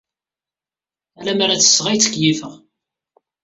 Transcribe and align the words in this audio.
Ala 1.19 1.33
mi 1.35 1.43
ara 1.43 1.59
ttesseɣ 1.59 1.85
ay 1.87 1.97
ttkeyyifeɣ. 1.99 2.53